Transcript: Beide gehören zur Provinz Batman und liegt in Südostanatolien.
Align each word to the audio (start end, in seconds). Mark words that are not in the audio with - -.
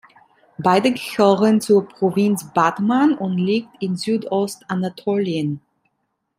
Beide 0.57 0.93
gehören 0.93 1.61
zur 1.61 1.87
Provinz 1.87 2.51
Batman 2.55 3.13
und 3.19 3.37
liegt 3.37 3.69
in 3.83 3.95
Südostanatolien. 3.97 5.61